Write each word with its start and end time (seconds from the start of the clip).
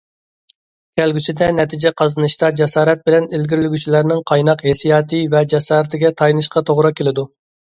كەلگۈسىدە 0.99 1.49
نەتىجە 1.57 1.91
قازىنىشتا 2.01 2.49
جاسارەت 2.61 3.03
بىلەن 3.09 3.29
ئىلگىرىلىگۈچىلەرنىڭ 3.39 4.25
قايناق 4.33 4.65
ھېسسىياتى 4.69 5.21
ۋە 5.37 5.43
جاسارىتىگە 5.55 6.15
تايىنىشقا 6.23 6.65
توغرا 6.73 6.93
كېلىدۇ. 7.03 7.29